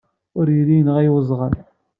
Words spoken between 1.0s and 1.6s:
weẓɣal.